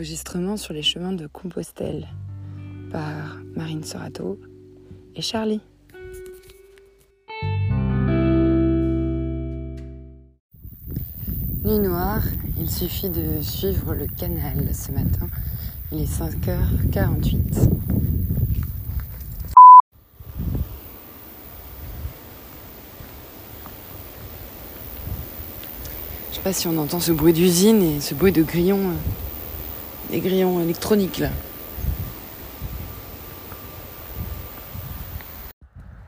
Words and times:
enregistrement 0.00 0.56
sur 0.56 0.72
les 0.72 0.80
chemins 0.80 1.12
de 1.12 1.26
Compostelle 1.26 2.08
par 2.90 3.36
Marine 3.54 3.84
Sorato 3.84 4.40
et 5.14 5.20
Charlie. 5.20 5.60
Nuit 11.62 11.78
noire, 11.80 12.22
il 12.58 12.70
suffit 12.70 13.10
de 13.10 13.42
suivre 13.42 13.92
le 13.92 14.06
canal 14.06 14.74
ce 14.74 14.90
matin. 14.90 15.28
Il 15.92 16.00
est 16.00 16.10
5h48. 16.10 17.68
Je 26.30 26.36
sais 26.36 26.40
pas 26.42 26.54
si 26.54 26.68
on 26.68 26.78
entend 26.78 27.00
ce 27.00 27.12
bruit 27.12 27.34
d'usine 27.34 27.82
et 27.82 28.00
ce 28.00 28.14
bruit 28.14 28.32
de 28.32 28.42
grillons, 28.42 28.94
euh, 30.10 30.12
des 30.12 30.20
grillons 30.20 30.60
électroniques 30.60 31.18
là. 31.18 31.28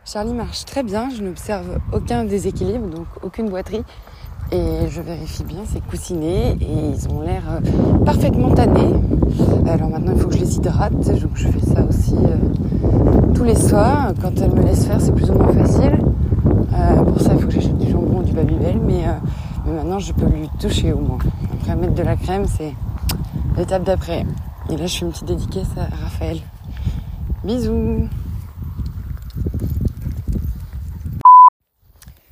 Charlie 0.05 0.35
marche 0.35 0.65
très 0.67 0.83
bien, 0.83 1.09
je 1.09 1.23
n'observe 1.23 1.79
aucun 1.93 2.25
déséquilibre, 2.25 2.87
donc 2.87 3.07
aucune 3.23 3.49
boiterie. 3.49 3.83
Et 4.51 4.89
je 4.91 5.01
vérifie 5.01 5.45
bien 5.45 5.63
ses 5.73 5.81
coussinets 5.81 6.59
et 6.61 6.91
ils 6.95 7.09
ont 7.09 7.23
l'air 7.23 7.43
euh, 7.49 8.05
parfaitement 8.05 8.51
tannés. 8.51 8.93
Alors 9.67 9.89
maintenant 9.89 10.13
il 10.15 10.21
faut 10.21 10.29
que 10.29 10.35
je 10.35 10.41
les 10.41 10.57
hydrate, 10.57 10.93
donc 10.93 11.31
je 11.35 11.49
fais 11.49 11.61
ça 11.75 11.83
aussi 11.89 12.15
euh, 12.15 13.33
tous 13.35 13.45
les 13.45 13.55
soirs. 13.55 14.13
Quand 14.21 14.39
elle 14.43 14.53
me 14.53 14.63
laisse 14.63 14.85
faire 14.85 15.01
c'est 15.01 15.15
plus 15.15 15.31
ou 15.31 15.35
moins 15.35 15.53
facile. 15.53 15.97
pour 17.07 17.21
ça 17.21 17.31
il 17.33 17.41
faut 17.41 17.47
que 17.47 17.55
j'achète 17.55 17.79
du 17.79 17.91
jambon, 17.91 18.21
du 18.21 18.33
babybel, 18.33 18.79
mais 18.85 19.07
mais 19.65 19.75
maintenant, 19.75 20.01
je 20.01 20.13
peux 20.13 20.27
lui 20.27 20.49
toucher 20.59 20.93
au 20.93 20.99
moins. 20.99 21.19
Après, 21.55 21.77
mettre 21.77 21.95
de 21.95 22.03
la 22.03 22.17
crème, 22.17 22.47
c'est 22.47 22.75
l'étape 23.57 23.85
d'après. 23.85 24.25
Et 24.71 24.77
là, 24.77 24.87
je 24.87 24.99
fais 24.99 25.05
une 25.05 25.13
petite 25.13 25.27
dédicace 25.27 25.69
à 25.77 25.85
Raphaël. 25.97 26.41
Bisous 27.45 28.09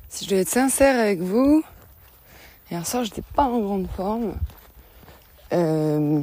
Si 0.09 0.25
je 0.25 0.29
dois 0.29 0.39
être 0.39 0.49
sincère 0.49 0.99
avec 0.99 1.19
vous, 1.19 1.63
hier 2.69 2.85
soir, 2.85 3.03
j'étais 3.03 3.23
pas 3.35 3.43
en 3.43 3.59
grande 3.59 3.87
forme. 3.87 4.33
Euh, 5.53 6.21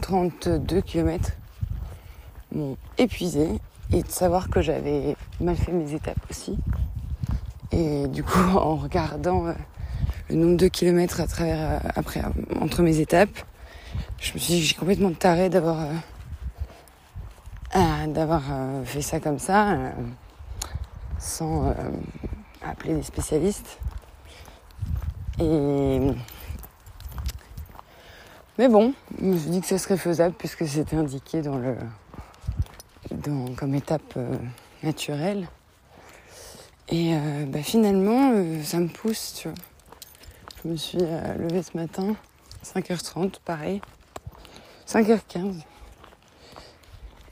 32 0.00 0.80
km 0.82 1.32
m'ont 2.54 2.76
épuisé 2.98 3.60
et 3.92 4.02
de 4.02 4.08
savoir 4.08 4.48
que 4.48 4.60
j'avais 4.60 5.16
mal 5.40 5.56
fait 5.56 5.72
mes 5.72 5.94
étapes 5.94 6.18
aussi. 6.30 6.58
Et 7.72 8.06
du 8.08 8.22
coup, 8.22 8.38
en 8.56 8.76
regardant 8.76 9.46
euh, 9.46 9.52
nombre 10.36 10.56
de 10.56 10.68
kilomètres 10.68 11.20
à 11.20 11.26
travers, 11.26 11.58
euh, 11.58 11.88
après, 11.94 12.22
entre 12.60 12.82
mes 12.82 12.98
étapes, 13.00 13.36
je 14.20 14.32
me 14.34 14.38
suis 14.38 14.54
dit 14.54 14.60
que 14.60 14.66
j'ai 14.66 14.74
complètement 14.74 15.12
taré 15.12 15.48
d'avoir 15.48 15.80
euh, 17.74 18.06
d'avoir 18.06 18.42
fait 18.84 19.00
ça 19.00 19.20
comme 19.20 19.38
ça, 19.38 19.76
sans 21.18 21.74
appeler 22.62 22.94
des 22.94 23.02
spécialistes. 23.02 23.78
Et 25.40 26.00
mais 28.58 28.68
bon, 28.68 28.92
je 29.18 29.24
me 29.24 29.38
suis 29.38 29.50
dit 29.50 29.60
que 29.62 29.66
ce 29.66 29.78
serait 29.78 29.96
faisable 29.96 30.34
puisque 30.38 30.66
c'était 30.66 30.96
indiqué 30.96 31.40
dans 31.40 31.56
le 31.56 31.76
dans, 33.10 33.54
comme 33.54 33.74
étape 33.74 34.18
naturelle. 34.82 35.48
Et 36.92 37.14
euh, 37.14 37.46
bah, 37.46 37.62
finalement, 37.62 38.32
euh, 38.34 38.62
ça 38.62 38.78
me 38.78 38.88
pousse, 38.88 39.40
tu 39.40 39.48
vois. 39.48 39.56
Je 40.64 40.68
me 40.68 40.76
suis 40.76 40.98
euh, 41.00 41.34
levée 41.38 41.62
ce 41.62 41.76
matin, 41.76 42.14
5h30, 42.64 43.40
pareil. 43.44 43.80
5h15. 44.86 45.62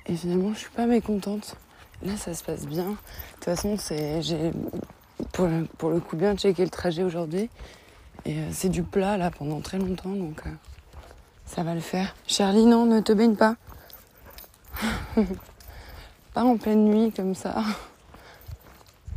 Et 0.07 0.17
finalement, 0.17 0.53
je 0.53 0.59
suis 0.59 0.71
pas 0.71 0.87
mécontente. 0.87 1.55
Là, 2.03 2.17
ça 2.17 2.35
se 2.35 2.43
passe 2.43 2.67
bien. 2.67 2.89
De 2.89 2.97
toute 3.35 3.45
façon, 3.45 3.77
j'ai 4.21 4.51
pour, 5.33 5.49
pour, 5.79 5.91
le 5.91 6.01
coup 6.01 6.17
bien 6.17 6.35
checké 6.35 6.65
le 6.65 6.71
trajet 6.71 7.05
aujourd'hui. 7.05 7.49
Et 8.25 8.37
c'est 8.51 8.69
du 8.69 8.83
plat 8.83 9.17
là 9.17 9.31
pendant 9.31 9.61
très 9.61 9.79
longtemps, 9.79 10.11
donc 10.11 10.43
ça 11.47 11.63
va 11.63 11.75
le 11.75 11.81
faire. 11.81 12.17
Charlie, 12.27 12.67
non, 12.67 12.85
ne 12.85 13.01
te 13.01 13.13
baigne 13.13 13.37
pas. 13.37 13.55
pas 16.35 16.43
en 16.43 16.57
pleine 16.57 16.85
nuit 16.85 17.13
comme 17.13 17.37
ça. 17.37 17.63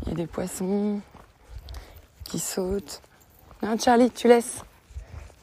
Il 0.04 0.10
y 0.10 0.12
a 0.12 0.16
des 0.16 0.28
poissons 0.28 1.00
qui 2.26 2.38
sautent. 2.38 3.02
Charlie, 3.80 4.12
tu 4.12 4.28
laisses. 4.28 4.62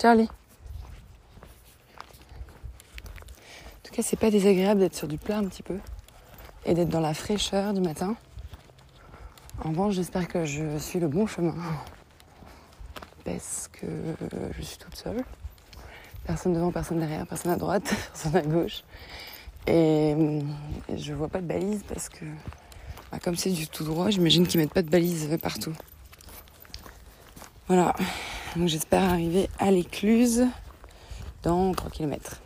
Charlie. 0.00 0.28
En 0.28 0.28
tout 3.82 3.92
cas, 3.92 4.02
c'est 4.02 4.18
pas 4.18 4.30
désagréable 4.30 4.80
d'être 4.80 4.94
sur 4.94 5.08
du 5.08 5.16
plat 5.18 5.38
un 5.38 5.44
petit 5.44 5.62
peu 5.62 5.78
et 6.66 6.74
d'être 6.74 6.90
dans 6.90 7.00
la 7.00 7.14
fraîcheur 7.14 7.72
du 7.72 7.80
matin. 7.80 8.14
En 9.64 9.70
revanche, 9.70 9.94
j'espère 9.94 10.28
que 10.28 10.44
je 10.44 10.78
suis 10.78 11.00
le 11.00 11.08
bon 11.08 11.26
chemin 11.26 11.54
parce 13.24 13.68
que 13.72 13.86
je 14.56 14.62
suis 14.62 14.76
toute 14.78 14.96
seule. 14.96 15.24
Personne 16.24 16.52
devant, 16.52 16.70
personne 16.70 17.00
derrière, 17.00 17.26
personne 17.26 17.52
à 17.52 17.56
droite, 17.56 17.92
personne 18.12 18.36
à 18.36 18.42
gauche. 18.42 18.84
Et 19.66 20.14
je 20.94 21.12
vois 21.14 21.28
pas 21.28 21.40
de 21.40 21.46
balise 21.46 21.82
parce 21.88 22.08
que 22.08 22.24
bah, 23.10 23.18
comme 23.18 23.36
c'est 23.36 23.50
du 23.50 23.66
tout 23.66 23.84
droit, 23.84 24.10
j'imagine 24.10 24.46
qu'ils 24.46 24.60
mettent 24.60 24.74
pas 24.74 24.82
de 24.82 24.90
balises 24.90 25.36
partout. 25.42 25.74
Voilà. 27.70 27.94
Donc 28.56 28.66
j'espère 28.66 29.04
arriver 29.04 29.48
à 29.60 29.70
l'écluse 29.70 30.44
dans 31.44 31.70
3 31.70 31.88
km. 31.88 32.40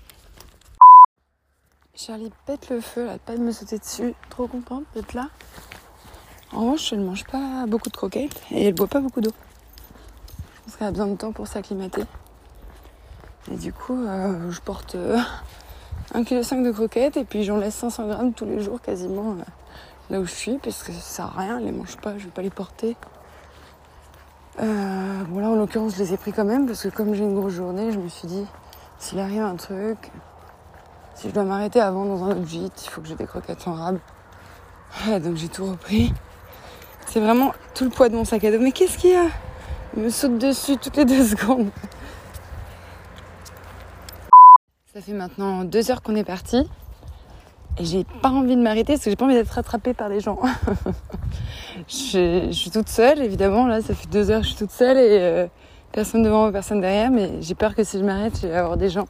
Charlie 1.95 2.31
pète 2.45 2.69
le 2.69 2.83
feu, 2.83 3.07
là, 3.07 3.17
pas 3.17 3.35
de 3.35 3.41
me 3.41 3.51
sauter 3.51 3.79
dessus. 3.79 4.13
Trop 4.29 4.47
contente 4.49 4.85
d'être 4.95 5.15
là. 5.15 5.31
En 6.53 6.61
revanche, 6.61 6.93
elle 6.93 6.99
ne 6.99 7.07
mange 7.07 7.25
pas 7.25 7.65
beaucoup 7.67 7.89
de 7.89 7.97
croquettes 7.97 8.39
et 8.51 8.67
elle 8.67 8.75
boit 8.75 8.87
pas 8.87 9.01
beaucoup 9.01 9.23
d'eau. 9.23 9.33
Je 10.57 10.61
pense 10.65 10.77
qu'elle 10.77 10.89
a 10.89 10.91
besoin 10.91 11.07
de 11.07 11.17
temps 11.17 11.33
pour 11.33 11.47
s'acclimater. 11.47 12.03
Et 13.51 13.57
du 13.57 13.73
coup, 13.73 13.97
euh, 14.05 14.51
je 14.51 14.61
porte 14.61 14.95
1,5 16.13 16.25
kg 16.27 16.67
de 16.67 16.71
croquettes 16.71 17.17
et 17.17 17.25
puis 17.25 17.45
j'en 17.45 17.57
laisse 17.57 17.77
500 17.77 18.09
grammes 18.09 18.35
tous 18.35 18.45
les 18.45 18.61
jours 18.61 18.83
quasiment. 18.83 19.31
Euh, 19.31 19.45
là 20.11 20.21
où 20.21 20.27
je 20.27 20.35
suis 20.35 20.59
parce 20.59 20.83
que 20.83 20.93
ça 20.93 21.01
sert 21.01 21.39
à 21.39 21.41
rien, 21.41 21.61
je 21.61 21.65
les 21.65 21.73
mange 21.73 21.97
pas, 21.97 22.19
je 22.19 22.27
vais 22.27 22.31
pas 22.31 22.43
les 22.43 22.51
porter. 22.51 22.95
Euh, 24.61 25.25
bon 25.25 25.41
là 25.41 25.49
en 25.49 25.57
l'occurrence 25.57 25.97
je 25.97 25.99
les 26.05 26.15
ai 26.15 26.17
pris 26.17 26.33
quand 26.33 26.45
même 26.45 26.67
parce 26.67 26.85
que 26.85 26.89
comme 26.89 27.15
j'ai 27.15 27.25
une 27.25 27.35
grosse 27.35 27.55
journée, 27.55 27.91
je 27.93 27.99
me 27.99 28.09
suis 28.09 28.29
dit 28.29 28.47
s'il 28.99 29.19
arrive 29.19 29.43
un 29.43 29.57
truc, 29.57 30.13
si 31.15 31.29
je 31.29 31.35
dois 31.35 31.45
m'arrêter 31.45 31.81
avant 31.81 32.05
dans 32.05 32.25
un 32.25 32.31
autre 32.31 32.47
gîte, 32.47 32.85
il 32.85 32.89
faut 32.89 33.01
que 33.01 33.09
j'ai 33.09 33.17
des 33.17 33.27
croquettes 33.27 33.67
en 33.67 33.75
rab. 33.75 33.99
donc 35.23 35.37
j'ai 35.37 35.49
tout 35.49 35.67
repris. 35.67 36.13
C'est 37.07 37.21
vraiment 37.21 37.53
tout 37.75 37.85
le 37.85 37.91
poids 37.91 38.09
de 38.09 38.17
mon 38.17 38.25
sac 38.25 38.45
à 38.45 38.51
dos. 38.51 38.59
Mais 38.59 38.73
qu'est-ce 38.73 38.99
qu'il 38.99 39.11
y 39.11 39.15
a? 39.15 39.27
Il 39.97 40.05
me 40.05 40.11
saute 40.11 40.39
dessus 40.39 40.77
toutes 40.77 40.97
les 40.97 41.05
deux 41.05 41.25
secondes. 41.37 41.71
Ça 44.93 45.01
fait 45.01 45.13
maintenant 45.13 45.65
deux 45.65 45.91
heures 45.91 46.03
qu'on 46.03 46.17
est 46.17 46.25
parti. 46.25 46.69
Et 47.79 47.85
j'ai 47.85 48.05
pas 48.23 48.31
envie 48.31 48.57
de 48.57 48.63
m'arrêter 48.63 48.95
parce 48.95 49.05
que 49.05 49.11
j'ai 49.11 49.17
pas 49.17 49.25
envie 49.25 49.35
d'être 49.35 49.51
rattrapée 49.51 49.95
par 49.95 50.09
des 50.09 50.21
gens. 50.21 50.39
je, 51.89 52.51
suis 52.53 52.71
toute 52.71 52.89
seule, 52.89 53.23
évidemment. 53.23 53.67
Là, 53.67 53.81
ça 53.81 53.95
fait 53.95 54.09
deux 54.09 54.31
heures 54.31 54.41
que 54.41 54.47
je 54.47 54.51
suis 54.51 54.59
toute 54.59 54.71
seule 54.71 54.97
et 54.97 55.19
euh, 55.21 55.47
personne 55.93 56.23
devant, 56.23 56.51
personne 56.53 56.81
derrière. 56.81 57.11
Mais 57.11 57.41
j'ai 57.41 57.55
peur 57.55 57.75
que 57.75 57.85
si 57.85 57.99
je 57.99 58.05
m'arrête, 58.05 58.39
je 58.41 58.47
vais 58.47 58.55
avoir 58.55 58.77
des 58.77 58.91
gens. 58.91 59.07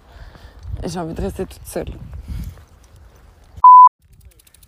Et 0.83 0.89
j'ai 0.89 0.99
envie 0.99 1.15
de 1.15 1.21
rester 1.21 1.47
toute 1.47 1.67
seule. 1.67 1.89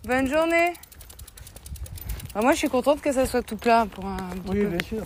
Bonne 0.05 0.27
journée. 0.27 0.73
moi, 2.35 2.53
je 2.53 2.57
suis 2.57 2.69
contente 2.69 3.01
que 3.01 3.11
ça 3.11 3.25
soit 3.25 3.41
tout 3.41 3.57
plat 3.57 3.85
pour 3.89 4.05
un. 4.05 4.17
oui, 4.49 4.65
bien 4.65 4.79
sûr. 4.83 5.03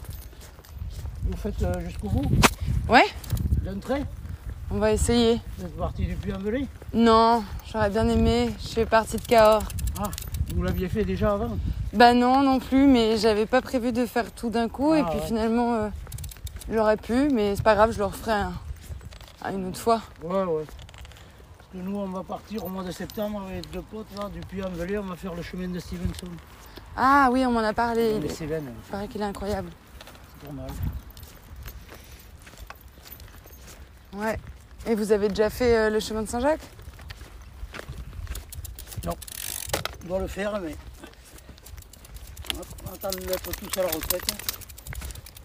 Vous 1.23 1.37
faites 1.37 1.61
euh, 1.63 1.79
jusqu'au 1.81 2.09
bout 2.09 2.29
Ouais. 2.89 3.05
Trait 3.81 4.03
on 4.73 4.77
va 4.77 4.93
essayer. 4.93 5.41
Vous 5.57 5.65
êtes 5.65 5.75
parti 5.75 6.05
du 6.05 6.15
Puy-en-Velay 6.15 6.65
Non, 6.93 7.43
j'aurais 7.69 7.89
bien 7.89 8.07
aimé. 8.07 8.51
Je 8.61 8.69
fais 8.69 8.85
partie 8.85 9.17
de 9.17 9.21
Cahors. 9.21 9.63
Ah, 9.99 10.09
vous 10.55 10.63
l'aviez 10.63 10.87
fait 10.87 11.03
déjà 11.03 11.33
avant 11.33 11.57
Bah 11.93 12.13
non, 12.13 12.41
non 12.41 12.59
plus, 12.59 12.87
mais 12.87 13.17
j'avais 13.17 13.45
pas 13.45 13.61
prévu 13.61 13.91
de 13.91 14.05
faire 14.05 14.31
tout 14.31 14.49
d'un 14.49 14.69
coup. 14.69 14.93
et 14.93 15.01
ah, 15.05 15.09
puis 15.09 15.19
finalement, 15.25 15.73
euh, 15.75 15.89
j'aurais 16.71 16.95
pu, 16.95 17.29
mais 17.29 17.55
c'est 17.55 17.63
pas 17.63 17.75
grave, 17.75 17.91
je 17.91 17.99
le 17.99 18.05
referai 18.05 18.43
à 19.41 19.51
une 19.51 19.67
autre 19.67 19.79
fois. 19.79 20.01
Ouais, 20.23 20.43
ouais. 20.43 20.63
nous, 21.73 21.97
on 21.97 22.07
va 22.07 22.23
partir 22.23 22.63
au 22.63 22.69
mois 22.69 22.83
de 22.83 22.91
septembre 22.91 23.43
avec 23.47 23.69
deux 23.71 23.81
potes 23.81 24.07
là, 24.17 24.29
du 24.29 24.39
Puy-en-Velay. 24.39 24.99
On 24.99 25.03
va 25.03 25.15
faire 25.15 25.33
le 25.33 25.41
chemin 25.41 25.67
de 25.67 25.79
Stevenson. 25.79 26.27
Ah 26.95 27.29
oui, 27.31 27.45
on 27.45 27.51
m'en 27.51 27.59
a 27.59 27.73
parlé. 27.73 28.17
Il, 28.17 28.25
il 28.25 28.59
paraît 28.89 29.07
qu'il 29.07 29.21
est 29.21 29.25
incroyable. 29.25 29.69
C'est 30.39 30.47
pas 30.47 30.53
mal. 30.53 30.69
Ouais. 34.13 34.37
Et 34.87 34.95
vous 34.95 35.11
avez 35.11 35.29
déjà 35.29 35.49
fait 35.49 35.75
euh, 35.75 35.89
le 35.89 35.99
chemin 35.99 36.21
de 36.21 36.27
Saint-Jacques? 36.27 36.67
Non. 39.05 39.13
On 40.03 40.07
doit 40.07 40.19
le 40.19 40.27
faire, 40.27 40.59
mais 40.61 40.75
attend 43.03 43.17
de 43.19 43.25
mettre 43.25 43.51
tous 43.51 43.79
à 43.79 43.83
la 43.83 43.89
retraite. 43.89 44.33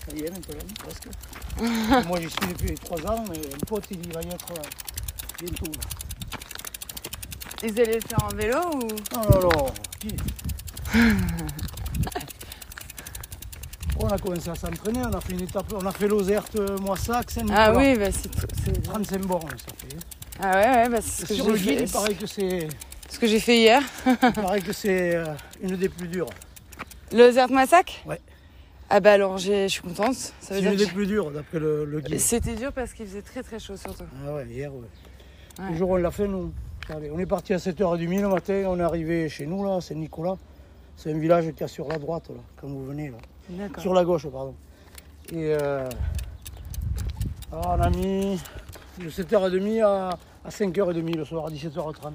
Ça 0.09 0.15
y 0.17 0.21
est, 0.25 0.31
maintenant, 0.31 0.75
presque. 0.79 1.09
Moi 2.09 2.21
j'y 2.21 2.29
suis 2.31 2.47
depuis 2.53 2.75
3 2.75 3.07
ans, 3.13 3.25
mais 3.31 3.39
un 3.39 3.59
pote 3.67 3.85
il 3.91 4.13
va 4.13 4.21
y 4.23 4.29
être 4.29 4.53
euh, 4.53 4.63
bientôt. 5.41 5.65
là. 5.73 5.81
Et 7.63 7.71
vous 7.71 7.81
allez 7.81 7.95
le 7.95 8.01
faire 8.01 8.23
en 8.25 8.29
vélo 8.35 8.59
ou? 8.75 8.89
Non, 9.15 9.31
non, 9.31 9.41
non. 9.49 9.67
Qui? 9.99 10.17
On 13.99 14.09
a 14.09 14.19
commencé 14.19 14.51
à 14.51 14.55
s'entraîner, 14.55 15.01
on 15.01 15.13
a 15.17 15.21
fait 15.23 15.33
une 15.33 15.41
étape, 15.41 15.73
on 15.73 15.87
a 15.87 15.91
fait 15.91 16.07
l'Ozerte, 16.07 16.55
euh, 16.57 16.77
Moissac, 16.79 17.31
Saint-Nicolas. 17.31 17.65
Ah 17.69 17.75
oui, 17.75 17.97
bah 17.97 18.09
c'est 18.13 18.29
tout- 18.29 18.47
c'est- 18.63 18.83
35 18.83 19.23
bornes 19.23 19.49
ça 19.49 19.73
fait. 19.79 19.97
Ah 20.39 20.51
ouais, 20.55 20.83
ouais, 20.83 20.89
bah 20.91 20.99
c'est 21.01 21.23
ce 21.23 21.27
que 21.29 21.35
Sur 21.35 21.49
le 21.49 21.57
j'ai 21.57 21.65
guide, 21.65 21.79
fait, 21.79 21.85
il 21.87 21.91
paraît 21.93 22.15
que 22.15 22.27
c'est 22.27 22.69
ce 23.09 23.19
que 23.19 23.27
j'ai 23.27 23.41
fait 23.41 23.57
hier. 23.57 23.83
il 24.07 24.33
paraît 24.35 24.61
que 24.61 24.73
c'est 24.75 25.15
euh, 25.17 25.25
une 25.63 25.77
des 25.77 25.89
plus 25.89 26.09
dures. 26.09 26.29
Le 27.13 27.31
Zert 27.31 27.51
Massac 27.51 28.03
Ouais. 28.07 28.21
Ah 28.89 29.01
bah 29.01 29.13
alors 29.13 29.39
je 29.39 29.67
suis 29.69 29.83
contente. 29.83 30.15
Ça 30.15 30.33
C'est 30.41 30.55
veut 30.55 30.61
dire 30.61 30.73
une 30.73 30.79
que 30.79 30.85
des 30.85 30.91
plus 30.91 31.07
dures 31.07 31.31
d'après 31.33 31.59
le, 31.59 31.85
le 31.85 32.01
guide. 32.01 32.21
C'était 32.21 32.55
dur 32.55 32.73
parce 32.73 32.93
qu'il 32.93 33.07
faisait 33.07 33.23
très 33.23 33.43
très 33.43 33.59
chaud 33.59 33.77
surtout. 33.77 34.05
Ah 34.27 34.35
ouais, 34.35 34.47
hier, 34.47 34.73
ouais. 34.73 34.81
Ouais. 35.59 35.71
Le 35.71 35.77
jour 35.77 35.91
où 35.91 35.95
on 35.95 35.97
l'a 35.97 36.11
fait, 36.11 36.29
nous. 36.29 36.53
On 37.13 37.19
est 37.19 37.27
parti 37.27 37.53
à 37.53 37.57
7h30 37.57 38.21
le 38.21 38.29
matin, 38.29 38.65
on 38.69 38.79
est 38.79 38.83
arrivé 38.83 39.29
chez 39.29 39.45
nous, 39.45 39.65
là, 39.65 39.81
Saint-Nicolas. 39.81 40.37
C'est 40.97 41.13
un 41.13 41.19
village 41.19 41.51
qui 41.57 41.65
est 41.65 41.69
sur 41.69 41.89
la 41.89 41.99
droite, 41.99 42.29
là, 42.29 42.41
quand 42.61 42.69
vous 42.69 42.85
venez, 42.87 43.09
là. 43.11 43.17
D'accord. 43.49 43.83
Sur 43.83 43.93
la 43.93 44.05
gauche, 44.05 44.29
pardon. 44.29 44.55
Et 45.33 45.53
euh, 45.53 45.89
alors, 47.51 47.77
on 47.77 47.83
a 47.83 47.91
mis 47.91 48.41
de 49.01 49.11
7h30 49.11 49.83
à, 49.83 50.11
à 50.45 50.49
5h30 50.49 51.17
le 51.17 51.25
soir, 51.25 51.47
à 51.47 51.51
17h30. 51.51 52.13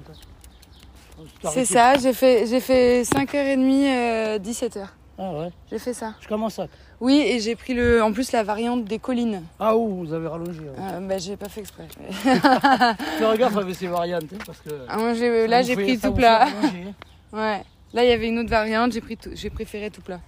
C'est 1.52 1.64
ça, 1.64 1.98
j'ai 1.98 2.12
fait, 2.12 2.46
j'ai 2.46 2.60
fait 2.60 3.02
5h30, 3.02 4.38
17h. 4.40 4.86
Ah 5.18 5.30
ouais, 5.32 5.50
J'ai 5.70 5.78
fait 5.78 5.92
ça. 5.92 6.14
jusqu'à 6.18 6.36
Massac. 6.36 6.70
Oui, 7.00 7.20
et 7.26 7.38
j'ai 7.40 7.54
pris 7.54 7.74
le, 7.74 8.02
en 8.02 8.12
plus 8.12 8.32
la 8.32 8.42
variante 8.42 8.84
des 8.84 8.98
collines. 8.98 9.42
Ah 9.60 9.76
ouh, 9.76 10.04
vous 10.04 10.12
avez 10.12 10.26
rallongé. 10.26 10.60
ouais. 10.60 10.68
Euh, 10.78 11.00
bah 11.00 11.18
j'ai 11.18 11.36
pas 11.36 11.48
fait 11.48 11.60
exprès. 11.60 11.86
Fais 12.24 13.38
gaffe 13.38 13.56
avec 13.56 13.74
ces 13.74 13.88
variantes, 13.88 14.24
hein, 14.34 14.38
parce 14.46 14.58
que... 14.60 14.70
Ah, 14.88 14.96
moi, 14.96 15.12
j'ai- 15.14 15.42
ça 15.42 15.46
là 15.48 15.60
vous 15.60 15.66
j'ai 15.68 15.74
fait- 15.76 15.82
pris 15.82 15.96
ça 15.98 16.08
tout 16.08 16.14
vous 16.14 16.18
plat. 16.18 16.38
rallonger, 16.46 16.84
hein. 16.88 16.92
Ouais. 17.36 17.62
Là 17.92 18.04
il 18.04 18.08
y 18.08 18.12
avait 18.12 18.28
une 18.28 18.38
autre 18.38 18.50
variante, 18.50 18.92
j'ai 18.92 19.00
pris 19.02 19.16
tout- 19.16 19.30
j'ai 19.34 19.50
préféré 19.50 19.90
tout 19.90 20.00
plat. 20.02 20.20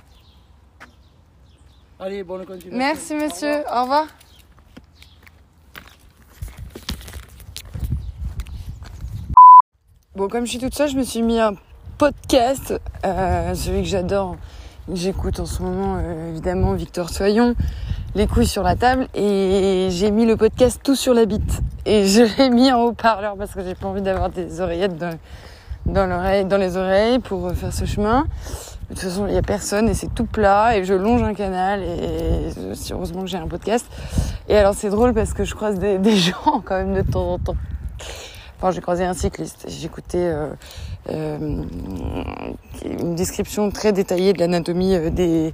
Allez, 1.99 2.23
bonne 2.23 2.45
continuation. 2.45 2.77
Merci 2.77 3.15
monsieur, 3.15 3.61
au 3.75 3.83
revoir. 3.83 4.07
Bon, 10.17 10.29
comme 10.29 10.45
je 10.45 10.51
suis 10.51 10.61
toute 10.61 10.77
seule, 10.77 10.89
je 10.89 10.97
me 10.97 11.03
suis 11.03 11.23
mis 11.23 11.41
un 11.41 11.55
podcast, 11.99 12.73
euh, 13.05 13.53
celui 13.57 13.83
que 13.83 13.89
j'adore, 13.89 14.37
j'écoute 14.93 15.41
en 15.41 15.45
ce 15.45 15.61
moment, 15.61 15.97
euh, 15.99 16.31
évidemment, 16.31 16.75
Victor 16.75 17.11
Soyon, 17.11 17.57
Les 18.15 18.29
couilles 18.29 18.47
sur 18.47 18.63
la 18.63 18.77
table, 18.77 19.09
et 19.13 19.89
j'ai 19.91 20.13
mis 20.13 20.25
le 20.25 20.37
podcast 20.37 20.81
tout 20.85 20.95
sur 20.95 21.15
la 21.15 21.25
bite. 21.25 21.63
Et 21.85 22.07
je 22.07 22.23
l'ai 22.39 22.49
mis 22.49 22.71
en 22.71 22.83
haut-parleur 22.83 23.35
parce 23.37 23.55
que 23.55 23.65
j'ai 23.65 23.75
pas 23.75 23.89
envie 23.89 24.03
d'avoir 24.03 24.31
des 24.31 24.61
oreillettes 24.61 24.97
dans, 24.97 25.19
dans, 25.85 26.07
l'oreille, 26.07 26.45
dans 26.45 26.59
les 26.59 26.77
oreilles 26.77 27.19
pour 27.19 27.51
faire 27.51 27.73
ce 27.73 27.85
chemin. 27.85 28.25
De 28.91 28.95
toute 28.95 29.01
façon, 29.01 29.27
il 29.27 29.33
n'y 29.33 29.39
a 29.39 29.43
personne 29.43 29.89
et 29.89 29.95
c'est 29.95 30.15
tout 30.15 30.27
plat 30.27 30.77
et 30.77 30.85
je 30.85 30.95
longe 30.95 31.25
un 31.25 31.35
canal 31.35 31.83
et 31.83 32.51
heureusement 32.93 33.23
que 33.23 33.27
j'ai 33.27 33.39
un 33.39 33.49
podcast. 33.49 33.87
Et 34.49 34.57
alors 34.57 34.75
c'est 34.75 34.91
drôle 34.91 35.13
parce 35.13 35.33
que 35.33 35.43
je 35.43 35.57
croise 35.57 35.81
des 35.81 36.17
gens 36.17 36.63
quand 36.65 36.77
même 36.77 36.95
de 36.95 37.03
temps 37.03 37.33
en 37.33 37.39
temps. 37.41 37.57
Enfin, 38.59 38.71
j'ai 38.71 38.81
croisé 38.81 39.05
un 39.05 39.15
cycliste. 39.15 39.67
J'écoutais 39.69 40.19
euh, 40.19 40.49
euh, 41.11 41.63
une 42.85 43.15
description 43.15 43.71
très 43.71 43.93
détaillée 43.93 44.33
de 44.33 44.39
l'anatomie 44.39 44.95
euh, 44.95 45.11
des 45.11 45.53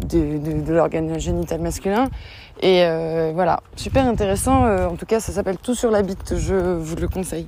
de, 0.00 0.72
l'organe 0.72 1.18
génital 1.18 1.60
masculin. 1.60 2.08
Et 2.62 2.82
voilà, 3.34 3.60
super 3.76 4.06
intéressant. 4.06 4.64
En 4.86 4.96
tout 4.96 5.06
cas, 5.06 5.20
ça 5.20 5.32
s'appelle 5.32 5.58
Tout 5.58 5.74
sur 5.74 5.90
la 5.90 6.02
bite. 6.02 6.36
Je 6.36 6.54
vous 6.54 6.96
le 6.96 7.08
conseille. 7.08 7.46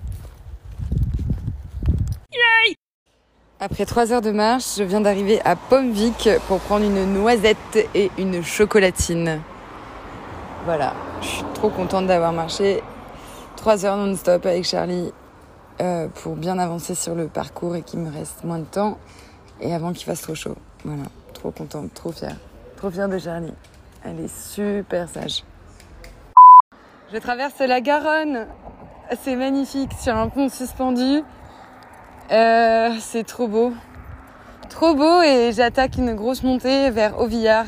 Après 3.58 3.86
trois 3.86 4.12
heures 4.12 4.22
de 4.22 4.32
marche, 4.32 4.76
je 4.78 4.82
viens 4.82 5.00
d'arriver 5.00 5.40
à 5.44 5.54
Pommevic 5.54 6.28
pour 6.48 6.58
prendre 6.58 6.84
une 6.84 7.14
noisette 7.14 7.88
et 7.94 8.10
une 8.18 8.42
chocolatine. 8.42 9.40
Voilà, 10.64 10.94
je 11.20 11.26
suis 11.28 11.44
trop 11.54 11.68
contente 11.68 12.06
d'avoir 12.06 12.32
marché 12.32 12.82
trois 13.62 13.86
heures 13.86 13.96
non-stop 13.96 14.44
avec 14.44 14.64
Charlie 14.64 15.12
euh, 15.80 16.08
pour 16.08 16.34
bien 16.34 16.58
avancer 16.58 16.96
sur 16.96 17.14
le 17.14 17.28
parcours 17.28 17.76
et 17.76 17.82
qu'il 17.82 18.00
me 18.00 18.10
reste 18.10 18.42
moins 18.42 18.58
de 18.58 18.64
temps 18.64 18.98
et 19.60 19.72
avant 19.72 19.92
qu'il 19.92 20.04
fasse 20.04 20.22
trop 20.22 20.34
chaud. 20.34 20.56
Voilà, 20.84 21.04
trop 21.32 21.52
contente, 21.52 21.94
trop 21.94 22.10
fière. 22.10 22.34
Trop 22.76 22.90
fière 22.90 23.08
de 23.08 23.20
Charlie. 23.20 23.54
Elle 24.02 24.18
est 24.18 24.36
super 24.36 25.08
sage. 25.08 25.44
Je 27.12 27.18
traverse 27.18 27.56
la 27.60 27.80
Garonne. 27.80 28.48
C'est 29.22 29.36
magnifique 29.36 29.92
sur 29.92 30.16
un 30.16 30.28
pont 30.28 30.48
suspendu. 30.48 31.22
Euh, 32.32 32.96
c'est 32.98 33.24
trop 33.24 33.46
beau. 33.46 33.72
Trop 34.70 34.96
beau 34.96 35.22
et 35.22 35.52
j'attaque 35.52 35.98
une 35.98 36.14
grosse 36.16 36.42
montée 36.42 36.90
vers 36.90 37.20
Auvillard. 37.20 37.66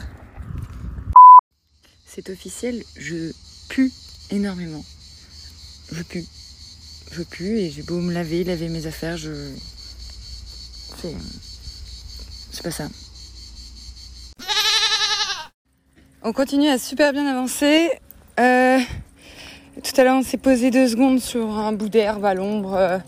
C'est 2.05 2.31
officiel, 2.31 2.83
je 2.97 3.31
pue 3.69 3.93
énormément. 4.33 4.83
Je 5.93 6.03
pue. 6.03 6.25
Je 7.13 7.23
pue 7.23 7.59
et 7.59 7.71
j'ai 7.71 7.83
beau 7.83 8.01
me 8.01 8.13
laver, 8.13 8.45
laver 8.45 8.69
mes 8.69 8.87
affaires, 8.87 9.17
je. 9.17 9.31
C'est. 11.01 11.15
C'est 12.51 12.63
pas 12.63 12.71
ça. 12.71 12.89
On 16.23 16.33
continue 16.33 16.69
à 16.69 16.79
super 16.79 17.13
bien 17.13 17.27
avancer. 17.27 17.91
Euh, 18.41 18.79
tout 19.83 20.01
à 20.01 20.05
l'heure, 20.05 20.17
on 20.17 20.23
s'est 20.23 20.39
posé 20.39 20.71
deux 20.71 20.89
secondes 20.89 21.21
sur 21.21 21.59
un 21.59 21.73
bout 21.73 21.89
d'herbe 21.89 22.25
à 22.25 22.35
l'ombre. 22.35 22.75
euh, 22.75 22.99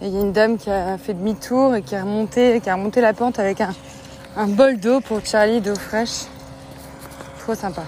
et 0.00 0.06
il 0.06 0.14
y 0.14 0.16
a 0.16 0.20
une 0.20 0.32
dame 0.32 0.58
qui 0.58 0.70
a 0.70 0.98
fait 0.98 1.14
demi-tour 1.14 1.74
et 1.74 1.82
qui 1.82 1.94
a 1.94 2.02
remonté, 2.02 2.60
qui 2.60 2.70
a 2.70 2.74
remonté 2.74 3.00
la 3.00 3.12
pente 3.12 3.38
avec 3.38 3.60
un, 3.60 3.74
un 4.36 4.46
bol 4.46 4.78
d'eau 4.78 5.00
pour 5.00 5.24
Charlie, 5.24 5.60
d'eau 5.60 5.76
fraîche. 5.76 6.26
Trop 7.38 7.54
sympa. 7.54 7.84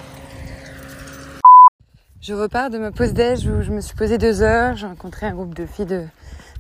Je 2.26 2.32
repars 2.32 2.71
de 2.71 2.79
ma 2.79 2.91
pause 2.91 3.12
déj 3.12 3.47
où 3.49 3.61
je 3.61 3.71
me 3.71 3.82
suis 3.82 3.94
posée 3.94 4.17
deux 4.17 4.41
heures. 4.41 4.76
J'ai 4.76 4.87
rencontré 4.87 5.26
un 5.26 5.35
groupe 5.35 5.53
de 5.53 5.67
filles 5.67 5.85
de 5.85 6.05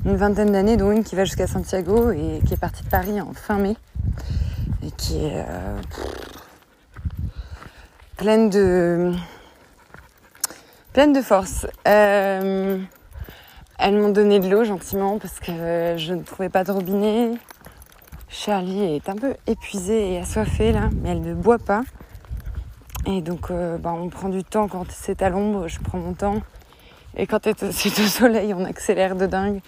une 0.04 0.14
vingtaine 0.14 0.52
d'années, 0.52 0.76
dont 0.76 0.92
une 0.92 1.02
qui 1.02 1.16
va 1.16 1.24
jusqu'à 1.24 1.46
Santiago 1.46 2.10
et 2.10 2.40
qui 2.46 2.52
est 2.52 2.60
partie 2.60 2.84
de 2.84 2.90
Paris 2.90 3.18
en 3.18 3.32
fin 3.32 3.56
mai. 3.56 3.74
Et 4.86 4.90
qui 4.90 5.24
est 5.24 5.42
euh, 5.48 5.80
pleine 8.18 8.50
de 8.50 9.12
pleine 10.92 11.14
de 11.14 11.22
force. 11.22 11.66
Euh, 11.88 12.78
elles 13.78 13.96
m'ont 13.96 14.10
donné 14.10 14.40
de 14.40 14.50
l'eau 14.50 14.64
gentiment 14.64 15.18
parce 15.18 15.40
que 15.40 15.94
je 15.96 16.12
ne 16.12 16.22
trouvais 16.24 16.50
pas 16.50 16.64
de 16.64 16.72
robinet. 16.72 17.30
Charlie 18.28 18.96
est 18.96 19.08
un 19.08 19.16
peu 19.16 19.34
épuisée 19.46 20.12
et 20.12 20.18
assoiffée 20.18 20.72
là, 20.72 20.90
mais 21.00 21.12
elle 21.12 21.22
ne 21.22 21.32
boit 21.32 21.56
pas. 21.56 21.80
Et 23.06 23.20
donc 23.20 23.50
euh, 23.50 23.76
bah, 23.76 23.92
on 23.92 24.08
prend 24.08 24.28
du 24.28 24.44
temps 24.44 24.66
quand 24.66 24.86
c'est 24.90 25.20
à 25.22 25.28
l'ombre, 25.28 25.68
je 25.68 25.78
prends 25.80 25.98
mon 25.98 26.14
temps. 26.14 26.40
Et 27.16 27.26
quand 27.26 27.48
c'est 27.72 27.98
au 27.98 28.06
soleil, 28.06 28.54
on 28.54 28.64
accélère 28.64 29.14
de 29.14 29.26
dingue 29.26 29.60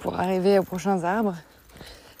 pour 0.00 0.18
arriver 0.18 0.58
aux 0.58 0.64
prochains 0.64 1.04
arbres. 1.04 1.34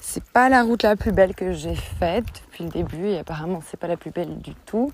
C'est 0.00 0.24
pas 0.24 0.48
la 0.48 0.62
route 0.62 0.82
la 0.82 0.96
plus 0.96 1.12
belle 1.12 1.34
que 1.34 1.52
j'ai 1.52 1.74
faite 1.74 2.24
depuis 2.46 2.64
le 2.64 2.70
début 2.70 3.06
et 3.08 3.18
apparemment 3.18 3.60
c'est 3.68 3.78
pas 3.78 3.88
la 3.88 3.96
plus 3.96 4.10
belle 4.10 4.38
du 4.38 4.54
tout. 4.66 4.92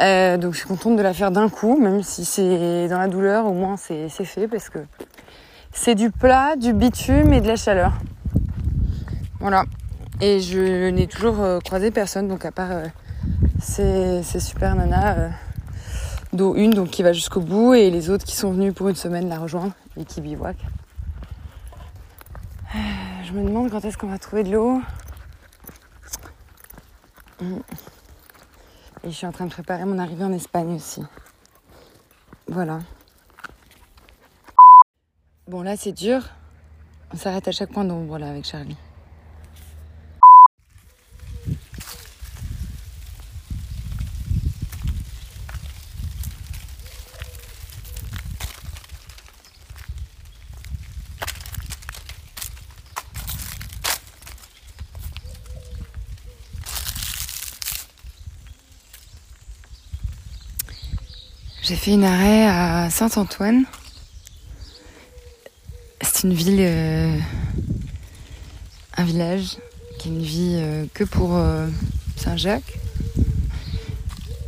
Euh, 0.00 0.36
donc 0.36 0.54
je 0.54 0.58
suis 0.58 0.68
contente 0.68 0.96
de 0.96 1.02
la 1.02 1.14
faire 1.14 1.30
d'un 1.30 1.48
coup, 1.48 1.78
même 1.78 2.02
si 2.02 2.24
c'est 2.24 2.88
dans 2.88 2.98
la 2.98 3.08
douleur, 3.08 3.46
au 3.46 3.52
moins 3.52 3.76
c'est 3.76 4.08
fait 4.08 4.48
parce 4.48 4.70
que 4.70 4.80
c'est 5.72 5.94
du 5.94 6.10
plat, 6.10 6.56
du 6.56 6.72
bitume 6.72 7.32
et 7.32 7.40
de 7.40 7.46
la 7.46 7.56
chaleur. 7.56 7.92
Voilà. 9.38 9.64
Et 10.20 10.40
je 10.40 10.90
n'ai 10.90 11.06
toujours 11.06 11.40
euh, 11.40 11.60
croisé 11.60 11.90
personne, 11.90 12.28
donc 12.28 12.44
à 12.44 12.52
part 12.52 12.70
ces, 13.60 14.22
ces 14.22 14.40
super 14.40 14.74
nanas, 14.74 15.18
euh, 15.18 15.30
une 16.54 16.70
donc, 16.70 16.90
qui 16.90 17.02
va 17.02 17.12
jusqu'au 17.12 17.40
bout 17.40 17.74
et 17.74 17.90
les 17.90 18.10
autres 18.10 18.24
qui 18.24 18.36
sont 18.36 18.52
venus 18.52 18.74
pour 18.74 18.88
une 18.88 18.96
semaine 18.96 19.28
la 19.28 19.38
rejoindre 19.38 19.72
et 19.96 20.04
qui 20.04 20.20
bivouac. 20.20 20.56
Euh, 22.74 22.78
Je 23.24 23.32
me 23.32 23.44
demande 23.44 23.70
quand 23.70 23.84
est-ce 23.84 23.98
qu'on 23.98 24.08
va 24.08 24.18
trouver 24.18 24.44
de 24.44 24.52
l'eau. 24.52 24.80
Mm. 27.40 27.56
Et 29.02 29.10
je 29.10 29.14
suis 29.16 29.26
en 29.26 29.32
train 29.32 29.46
de 29.46 29.50
préparer 29.50 29.84
mon 29.84 29.98
arrivée 29.98 30.24
en 30.24 30.32
Espagne 30.32 30.74
aussi. 30.74 31.02
Voilà. 32.48 32.80
Bon 35.48 35.62
là 35.62 35.76
c'est 35.76 35.92
dur. 35.92 36.22
On 37.12 37.16
s'arrête 37.16 37.48
à 37.48 37.52
chaque 37.52 37.72
point 37.72 37.84
d'ombre 37.84 38.18
là 38.18 38.30
avec 38.30 38.44
Charlie. 38.44 38.76
J'ai 61.70 61.76
fait 61.76 61.92
une 61.92 62.02
arrêt 62.02 62.48
à 62.48 62.90
Saint-Antoine. 62.90 63.64
C'est 66.02 66.24
une 66.24 66.34
ville, 66.34 66.58
euh, 66.58 67.16
un 68.96 69.04
village 69.04 69.58
qui 69.96 70.08
a 70.08 70.10
une 70.10 70.20
vie 70.20 70.56
euh, 70.56 70.86
que 70.92 71.04
pour 71.04 71.36
euh, 71.36 71.68
Saint-Jacques. 72.16 72.76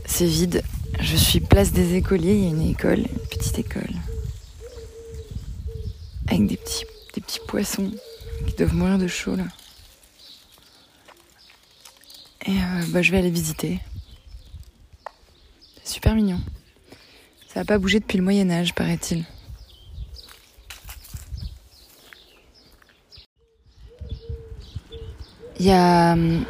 C'est 0.05 0.26
vide. 0.26 0.64
Je 0.99 1.14
suis 1.14 1.38
place 1.38 1.71
des 1.71 1.95
écoliers. 1.95 2.35
Il 2.35 2.43
y 2.43 2.47
a 2.47 2.50
une 2.50 2.69
école, 2.69 2.99
une 2.99 3.26
petite 3.31 3.57
école, 3.57 3.95
avec 6.26 6.49
des 6.49 6.57
petits, 6.57 6.87
des 7.14 7.21
petits 7.21 7.41
poissons 7.47 7.93
qui 8.49 8.57
doivent 8.57 8.75
mourir 8.75 8.99
de 8.99 9.07
chaud 9.07 9.37
là. 9.37 9.47
Et 12.47 12.59
bah, 12.88 13.00
je 13.00 13.12
vais 13.12 13.19
aller 13.19 13.31
visiter. 13.31 13.79
C'est 15.85 15.95
super 15.95 16.17
mignon. 16.17 16.41
Ça 17.52 17.61
n'a 17.61 17.64
pas 17.66 17.78
bougé 17.78 18.00
depuis 18.00 18.16
le 18.16 18.25
Moyen 18.25 18.50
Âge, 18.50 18.73
paraît-il. 18.73 19.26
Il 25.61 25.66
y 25.66 25.71
a 25.71 26.14
hum, 26.14 26.47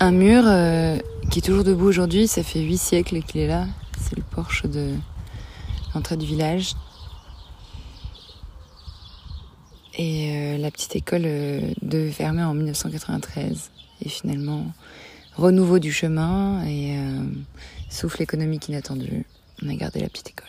un 0.00 0.10
mur 0.10 0.44
euh, 0.46 0.96
qui 1.30 1.40
est 1.40 1.42
toujours 1.42 1.64
debout 1.64 1.84
aujourd'hui. 1.84 2.28
Ça 2.28 2.42
fait 2.42 2.60
huit 2.60 2.78
siècles 2.78 3.20
qu'il 3.22 3.42
est 3.42 3.46
là. 3.46 3.66
C'est 4.00 4.16
le 4.16 4.22
porche 4.22 4.64
de 4.64 4.94
l'entrée 5.94 6.16
du 6.16 6.24
village. 6.24 6.72
Et 9.98 10.32
euh, 10.32 10.56
la 10.56 10.70
petite 10.70 10.96
école 10.96 11.24
euh, 11.26 11.60
devait 11.82 12.10
fermer 12.10 12.42
en 12.42 12.54
1993. 12.54 13.70
Et 14.00 14.08
finalement, 14.08 14.64
renouveau 15.36 15.78
du 15.78 15.92
chemin 15.92 16.64
et 16.64 16.96
souffle 17.90 18.22
économique 18.22 18.68
inattendu. 18.68 19.26
On 19.64 19.68
a 19.68 19.74
gardé 19.74 20.00
la 20.00 20.08
petite 20.08 20.30
école. 20.30 20.48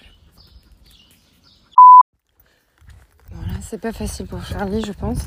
Voilà, 3.31 3.53
c'est 3.61 3.77
pas 3.77 3.91
facile 3.91 4.25
pour 4.25 4.43
Charlie, 4.43 4.83
je 4.83 4.91
pense. 4.91 5.19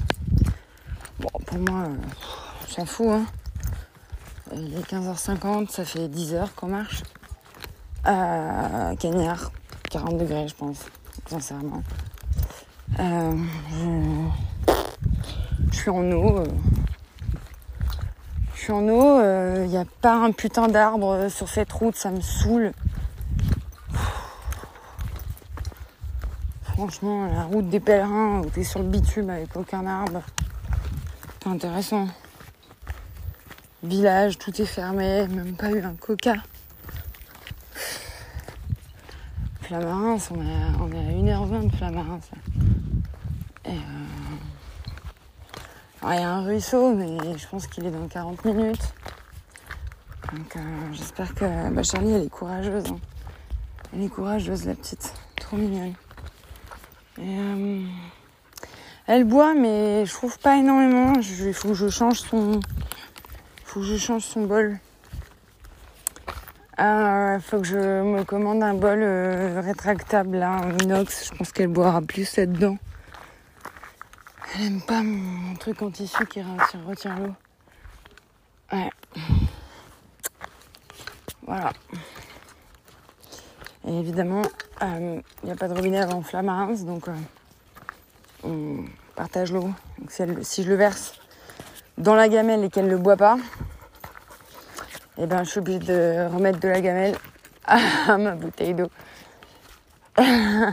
Bon, 1.20 1.28
pour 1.46 1.58
moi, 1.58 1.82
euh, 1.82 1.96
je 2.66 2.72
s'en 2.74 2.84
fout. 2.84 3.06
Hein. 3.10 3.26
Il 4.54 4.76
est 4.76 4.90
15h50, 4.90 5.70
ça 5.70 5.84
fait 5.84 6.08
10h 6.08 6.48
qu'on 6.56 6.66
marche. 6.68 7.02
À 8.04 8.92
Cagnard, 8.98 9.52
40 9.90 10.18
degrés, 10.18 10.48
je 10.48 10.54
pense, 10.54 10.78
sincèrement. 11.26 11.82
Euh, 12.98 13.32
je... 15.70 15.76
suis 15.76 15.90
en 15.90 16.10
eau. 16.10 16.38
Euh. 16.38 16.46
Je 18.54 18.60
suis 18.62 18.72
en 18.72 18.88
eau, 18.88 19.20
il 19.62 19.68
n'y 19.68 19.76
a 19.76 19.84
pas 20.00 20.14
un 20.14 20.32
putain 20.32 20.66
d'arbre 20.66 21.28
sur 21.28 21.48
cette 21.48 21.72
route, 21.72 21.94
ça 21.94 22.10
me 22.10 22.20
saoule. 22.20 22.72
Franchement, 26.76 27.26
la 27.26 27.44
route 27.44 27.70
des 27.70 27.80
pèlerins 27.80 28.42
où 28.44 28.50
t'es 28.50 28.62
sur 28.62 28.80
le 28.80 28.88
bitume 28.88 29.30
avec 29.30 29.56
aucun 29.56 29.86
arbre, 29.86 30.20
c'est 31.42 31.48
intéressant. 31.48 32.06
Village, 33.82 34.36
tout 34.36 34.60
est 34.60 34.66
fermé, 34.66 35.26
même 35.26 35.56
pas 35.56 35.70
eu 35.70 35.82
un 35.82 35.94
coca. 35.94 36.34
Flamarins, 39.62 40.18
on 40.30 40.42
est, 40.42 41.32
à 41.32 41.38
1h20 41.38 41.70
de 41.70 41.76
Flamarins. 41.76 42.20
Euh... 43.66 43.70
il 46.02 46.08
y 46.08 46.12
a 46.18 46.30
un 46.30 46.44
ruisseau, 46.44 46.94
mais 46.94 47.38
je 47.38 47.48
pense 47.48 47.66
qu'il 47.68 47.86
est 47.86 47.90
dans 47.90 48.06
40 48.06 48.44
minutes. 48.44 48.92
Donc 50.30 50.56
euh, 50.56 50.60
j'espère 50.92 51.34
que 51.34 51.70
bah, 51.70 51.82
Charlie, 51.82 52.12
elle 52.12 52.24
est 52.24 52.28
courageuse. 52.28 52.84
Hein. 52.90 52.98
Elle 53.94 54.02
est 54.02 54.08
courageuse, 54.08 54.66
la 54.66 54.74
petite. 54.74 55.14
Trop 55.36 55.56
mignonne. 55.56 55.94
Euh, 57.18 57.84
elle 59.06 59.24
boit, 59.24 59.54
mais 59.54 60.04
je 60.04 60.12
trouve 60.12 60.38
pas 60.38 60.56
énormément. 60.56 61.14
Il 61.20 61.54
faut 61.54 61.68
que 61.68 61.74
je 61.74 61.88
change 61.88 62.20
son, 62.20 62.60
faut 63.64 63.80
que 63.80 63.86
je 63.86 63.96
change 63.96 64.22
son 64.22 64.44
bol. 64.44 64.78
Il 66.78 66.84
euh, 66.84 67.40
faut 67.40 67.60
que 67.60 67.66
je 67.66 68.02
me 68.02 68.22
commande 68.24 68.62
un 68.62 68.74
bol 68.74 68.98
euh, 69.00 69.62
rétractable 69.64 70.36
là, 70.36 70.60
en 70.60 70.76
inox. 70.78 71.30
Je 71.30 71.38
pense 71.38 71.50
qu'elle 71.52 71.68
boira 71.68 72.02
plus 72.02 72.36
là-dedans. 72.36 72.76
Elle 74.54 74.66
aime 74.66 74.80
pas 74.82 75.02
mon 75.02 75.54
truc 75.54 75.80
en 75.80 75.90
tissu 75.90 76.26
qui 76.26 76.42
retient, 76.86 77.16
l'eau. 77.18 77.34
Ouais. 78.72 78.90
Voilà. 81.46 81.72
Évidemment, 83.86 84.42
il 84.80 84.86
euh, 84.86 85.20
n'y 85.44 85.50
a 85.52 85.54
pas 85.54 85.68
de 85.68 85.74
robinet 85.74 86.00
avant 86.00 86.20
Flamarins, 86.20 86.74
donc 86.84 87.06
euh, 87.06 87.12
on 88.42 88.84
partage 89.14 89.52
l'eau. 89.52 89.70
si, 90.08 90.64
je 90.64 90.68
le 90.68 90.74
verse 90.74 91.14
dans 91.96 92.16
la 92.16 92.28
gamelle 92.28 92.64
et 92.64 92.68
qu'elle 92.68 92.86
ne 92.86 92.90
le 92.90 92.98
boit 92.98 93.16
pas, 93.16 93.38
eh 95.18 95.26
ben, 95.26 95.44
je 95.44 95.50
suis 95.50 95.60
obligée 95.60 95.78
de 95.78 96.26
remettre 96.32 96.58
de 96.58 96.68
la 96.68 96.80
gamelle 96.80 97.16
à 97.64 98.18
ma 98.18 98.32
bouteille 98.32 98.74
d'eau. 98.74 98.90
ah 100.16 100.72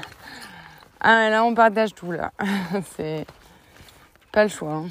là, 1.02 1.44
on 1.44 1.54
partage 1.54 1.94
tout 1.94 2.12
là. 2.12 2.32
C'est 2.98 3.28
pas 4.32 4.44
le 4.44 4.50
choix. 4.50 4.74
Hein. 4.74 4.88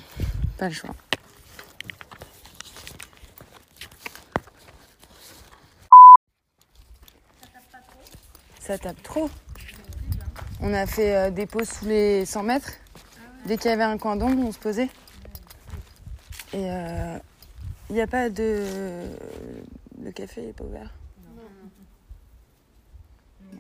Pas 0.58 0.68
le 0.68 0.74
choix. 0.74 0.94
Ça 8.62 8.78
tape 8.78 9.02
trop. 9.02 9.28
On 10.60 10.72
a 10.72 10.86
fait 10.86 11.16
euh, 11.16 11.30
des 11.30 11.46
pauses 11.46 11.68
sous 11.68 11.86
les 11.86 12.24
100 12.24 12.44
mètres. 12.44 12.72
Dès 13.44 13.56
qu'il 13.56 13.70
y 13.70 13.74
avait 13.74 13.82
un 13.82 13.98
coin 13.98 14.14
d'ombre, 14.14 14.40
on 14.46 14.52
se 14.52 14.58
posait. 14.58 14.88
Et 16.52 16.70
euh, 16.70 17.18
il 17.90 17.96
n'y 17.96 18.00
a 18.00 18.06
pas 18.06 18.30
de. 18.30 18.64
Le 20.00 20.12
café 20.12 20.42
n'est 20.42 20.52
pas 20.52 20.64
ouvert. 20.64 20.90
Non. 23.52 23.58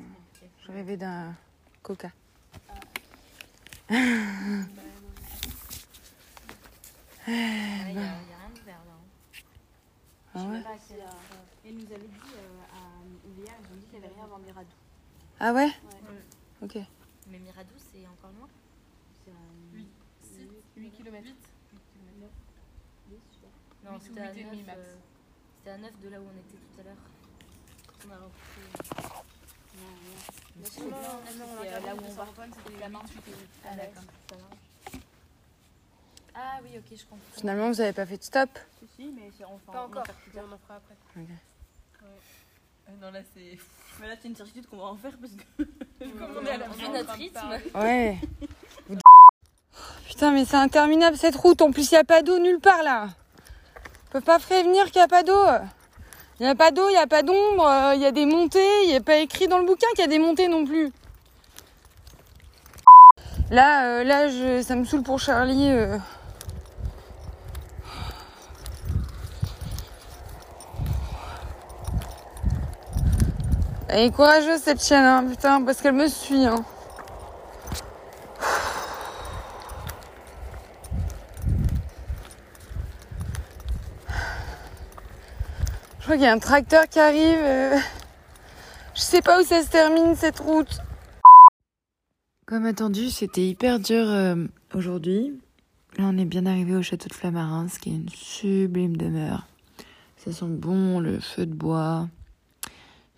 Je 0.64 0.72
rêvais 0.72 0.96
d'un 0.96 1.34
coca. 1.82 2.10
Il 3.90 3.96
n'y 7.26 7.98
a, 7.98 8.14
rien 8.14 8.50
de 8.54 8.60
vert 8.64 8.82
là. 8.86 8.96
Ah 10.34 10.44
ouais 10.44 10.62
Elle 11.64 11.74
nous 11.74 11.86
avait 11.86 11.98
dit 11.98 12.34
euh, 12.36 12.62
à 12.72 13.40
hier, 13.40 13.54
ils 13.60 13.72
ont 13.72 13.76
dit 13.80 13.86
qu'il 13.86 13.98
n'y 13.98 14.04
avait 14.04 14.14
rien 14.14 14.24
avant 14.24 14.38
Miradou. 14.38 14.70
Ah 15.44 15.52
ouais, 15.52 15.72
Ok. 16.62 16.78
Mais 17.26 17.38
Miradou, 17.40 17.74
c'est 17.76 18.06
encore 18.06 18.30
loin 18.38 18.48
C'est 19.24 19.32
à 19.32 19.34
8, 19.74 19.88
8 20.76 20.90
km. 20.92 21.28
8 23.10 23.20
Non, 23.84 23.98
c'était 24.00 24.20
à, 24.20 24.32
9, 24.32 24.36
euh, 24.68 24.94
c'était 25.58 25.70
à 25.70 25.78
9 25.78 26.00
de 26.00 26.08
là 26.10 26.20
où 26.20 26.26
on 26.26 26.38
était 26.38 26.58
tout 26.58 26.80
à 26.80 26.84
l'heure. 26.84 26.96
On 28.06 28.10
a 28.12 28.18
repris. 28.18 28.62
Non, 30.58 30.88
non, 30.92 31.56
non, 31.56 31.62
là 31.64 31.94
où 31.96 31.98
on 32.06 32.12
va. 32.12 32.26
C'était 32.64 32.78
la 32.78 32.88
main. 32.88 33.02
Ah 33.64 33.74
d'accord. 33.74 34.04
Ah 36.36 36.60
oui, 36.62 36.78
ok, 36.78 36.96
je 36.96 37.04
comprends. 37.04 37.18
Finalement, 37.32 37.68
vous 37.72 37.78
n'avez 37.78 37.92
pas 37.92 38.06
fait 38.06 38.18
de 38.18 38.22
stop? 38.22 38.48
Si, 38.78 38.86
si, 38.94 39.10
mais 39.10 39.28
on, 39.44 39.58
pas 39.58 39.86
encore. 39.86 40.04
On 40.36 40.52
en 40.52 40.58
fera 40.58 40.76
après. 40.76 40.94
Ok. 41.16 41.28
Ouais. 41.28 42.08
Euh, 42.88 42.92
non, 43.00 43.10
là, 43.10 43.20
c'est. 43.34 43.58
Mais 44.00 44.08
là, 44.08 44.14
c'est 44.20 44.28
une 44.28 44.36
certitude 44.36 44.66
qu'on 44.66 44.78
va 44.78 44.84
en 44.84 44.96
faire 44.96 45.12
parce 45.20 45.32
que. 45.32 45.64
Comme 46.18 46.36
on 46.40 46.46
est 46.46 46.50
à 46.50 46.56
la 46.58 46.68
fin 46.70 46.92
notre 46.92 47.12
rythme. 47.12 47.40
Ouais. 47.74 48.18
Putain, 50.08 50.30
mais 50.32 50.44
c'est 50.44 50.56
interminable 50.56 51.16
cette 51.16 51.36
route. 51.36 51.62
En 51.62 51.70
plus, 51.70 51.90
il 51.90 51.94
n'y 51.94 52.00
a 52.00 52.04
pas 52.04 52.22
d'eau 52.22 52.38
nulle 52.38 52.60
part 52.60 52.82
là. 52.82 53.08
On 54.08 54.12
peut 54.12 54.20
pas 54.20 54.38
prévenir 54.38 54.84
qu'il 54.90 54.96
n'y 54.96 55.04
a 55.04 55.08
pas 55.08 55.22
d'eau. 55.22 55.46
Il 56.38 56.42
n'y 56.42 56.48
a 56.48 56.54
pas 56.54 56.70
d'eau, 56.70 56.88
il 56.88 56.92
n'y 56.92 56.98
a 56.98 57.06
pas 57.06 57.22
d'ombre, 57.22 57.66
euh, 57.66 57.94
il 57.94 58.02
y 58.02 58.04
a 58.04 58.12
des 58.12 58.26
montées. 58.26 58.82
Il 58.82 58.88
n'y 58.88 58.96
a 58.96 59.00
pas 59.00 59.16
écrit 59.16 59.48
dans 59.48 59.58
le 59.58 59.64
bouquin 59.64 59.86
qu'il 59.94 60.00
y 60.00 60.04
a 60.04 60.08
des 60.08 60.18
montées 60.18 60.48
non 60.48 60.66
plus. 60.66 60.92
Là, 63.50 63.86
euh, 63.86 64.04
là 64.04 64.28
je, 64.28 64.62
ça 64.62 64.76
me 64.76 64.84
saoule 64.84 65.02
pour 65.02 65.18
Charlie. 65.18 65.70
Elle 73.94 74.06
est 74.06 74.10
courageuse 74.10 74.62
cette 74.62 74.82
chienne, 74.82 75.04
hein, 75.04 75.26
putain, 75.28 75.62
parce 75.62 75.82
qu'elle 75.82 75.92
me 75.92 76.08
suit. 76.08 76.46
Hein. 76.46 76.64
Je 85.98 86.04
crois 86.04 86.14
qu'il 86.16 86.24
y 86.24 86.26
a 86.26 86.32
un 86.32 86.38
tracteur 86.38 86.88
qui 86.88 86.98
arrive. 86.98 87.38
Euh. 87.38 87.76
Je 88.94 89.00
sais 89.02 89.20
pas 89.20 89.42
où 89.42 89.44
ça 89.44 89.62
se 89.62 89.68
termine 89.68 90.14
cette 90.16 90.38
route. 90.38 90.80
Comme 92.46 92.64
attendu, 92.64 93.10
c'était 93.10 93.46
hyper 93.46 93.78
dur 93.78 94.06
euh, 94.08 94.46
aujourd'hui. 94.74 95.38
Là, 95.98 96.04
on 96.06 96.16
est 96.16 96.24
bien 96.24 96.46
arrivé 96.46 96.74
au 96.74 96.82
château 96.82 97.10
de 97.10 97.14
Flamarins, 97.14 97.66
qui 97.68 97.90
est 97.90 97.96
une 97.96 98.08
sublime 98.08 98.96
demeure. 98.96 99.46
Ça 100.16 100.32
sent 100.32 100.46
bon 100.48 100.98
le 100.98 101.20
feu 101.20 101.44
de 101.44 101.52
bois. 101.52 102.08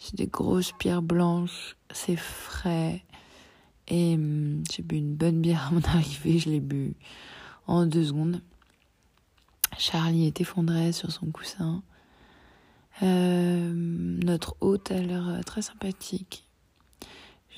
C'est 0.05 0.17
des 0.17 0.27
grosses 0.27 0.73
pierres 0.73 1.01
blanches, 1.01 1.77
c'est 1.91 2.17
frais. 2.17 3.03
Et 3.89 4.17
hum, 4.17 4.63
j'ai 4.71 4.83
bu 4.83 4.97
une 4.97 5.15
bonne 5.15 5.41
bière 5.41 5.69
à 5.69 5.71
mon 5.71 5.81
arrivée, 5.81 6.39
je 6.39 6.51
l'ai 6.51 6.61
bu 6.61 6.95
en 7.67 7.87
deux 7.87 8.05
secondes. 8.05 8.43
Charlie 9.79 10.27
est 10.27 10.43
effondré 10.43 10.93
sur 10.93 11.11
son 11.11 11.31
coussin. 11.31 11.83
Euh, 13.03 13.73
notre 13.75 14.57
hôte 14.61 14.91
a 14.91 15.01
l'air 15.01 15.27
euh, 15.27 15.41
très 15.41 15.63
sympathique. 15.63 16.45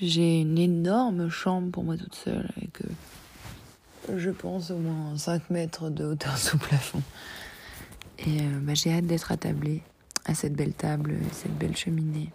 J'ai 0.00 0.42
une 0.42 0.56
énorme 0.56 1.28
chambre 1.28 1.72
pour 1.72 1.82
moi 1.82 1.96
toute 1.96 2.14
seule 2.14 2.48
avec, 2.56 2.80
euh, 4.08 4.18
je 4.18 4.30
pense, 4.30 4.70
au 4.70 4.78
moins 4.78 5.18
5 5.18 5.50
mètres 5.50 5.90
de 5.90 6.04
hauteur 6.04 6.38
sous 6.38 6.58
plafond. 6.58 7.02
Et 8.18 8.40
bah, 8.62 8.74
j'ai 8.74 8.92
hâte 8.92 9.06
d'être 9.06 9.32
attablée 9.32 9.82
à 10.26 10.34
cette 10.34 10.54
belle 10.54 10.74
table, 10.74 11.16
cette 11.32 11.56
belle 11.56 11.76
cheminée 11.76 12.30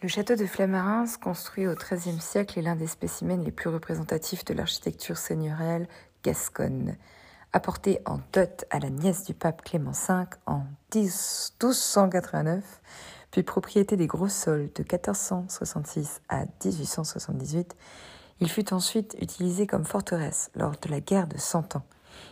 le 0.00 0.08
château 0.08 0.34
de 0.34 0.46
Flamarins, 0.46 1.04
construit 1.20 1.66
au 1.66 1.74
XIIIe 1.74 2.20
siècle, 2.20 2.58
est 2.58 2.62
l'un 2.62 2.76
des 2.76 2.86
spécimens 2.86 3.42
les 3.42 3.50
plus 3.50 3.68
représentatifs 3.68 4.44
de 4.44 4.54
l'architecture 4.54 5.18
seigneuriale 5.18 5.86
gasconne. 6.24 6.96
Apporté 7.52 8.00
en 8.06 8.20
dot 8.32 8.64
à 8.70 8.78
la 8.78 8.88
nièce 8.90 9.24
du 9.24 9.34
pape 9.34 9.62
Clément 9.62 9.92
V 9.92 10.24
en 10.46 10.64
1289, 10.94 12.64
puis 13.30 13.42
propriété 13.42 13.96
des 13.96 14.06
gros 14.06 14.28
sols 14.28 14.70
de 14.74 14.82
1466 14.82 16.22
à 16.28 16.44
1878, 16.64 17.76
il 18.40 18.48
fut 18.48 18.72
ensuite 18.72 19.16
utilisé 19.20 19.66
comme 19.66 19.84
forteresse 19.84 20.50
lors 20.54 20.76
de 20.78 20.88
la 20.88 21.00
guerre 21.00 21.26
de 21.26 21.36
Cent 21.36 21.76
Ans. 21.76 21.84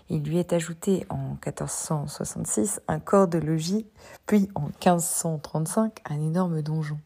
Il 0.09 0.23
lui 0.23 0.39
est 0.39 0.53
ajouté 0.53 1.07
en 1.09 1.31
1466 1.45 2.81
un 2.89 3.01
corps 3.01 3.29
de 3.29 3.39
logis, 3.39 3.87
puis 4.27 4.49
en 4.55 4.67
1535 4.67 6.01
un 6.09 6.21
énorme 6.21 6.63
donjon. 6.63 6.99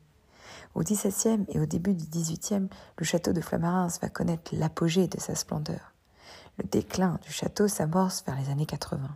Au 0.74 0.82
XVIIe 0.82 1.44
et 1.48 1.58
au 1.58 1.66
début 1.66 1.94
du 1.94 2.06
XVIIIe, 2.06 2.68
le 2.98 3.04
château 3.04 3.32
de 3.32 3.40
Flamarins 3.40 3.88
va 4.00 4.08
connaître 4.08 4.54
l'apogée 4.54 5.08
de 5.08 5.18
sa 5.18 5.34
splendeur. 5.34 5.92
Le 6.58 6.64
déclin 6.64 7.18
du 7.22 7.32
château 7.32 7.68
s'amorce 7.68 8.22
vers 8.24 8.36
les 8.36 8.50
années 8.50 8.66
80. 8.66 9.08